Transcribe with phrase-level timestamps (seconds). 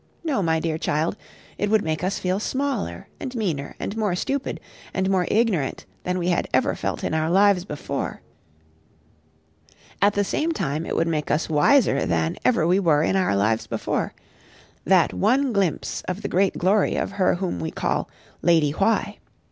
[0.23, 1.15] No, my dear child:
[1.59, 4.59] it would make us feel smaller, and meaner, and more stupid
[4.95, 8.23] and more ignorant than we had ever felt in our lives before;
[10.01, 13.35] at the same time it would make us wiser than ever we were in our
[13.35, 14.15] lives before
[14.85, 18.09] that one glimpse of the great glory of her whom we call
[18.41, 19.19] Lady Why.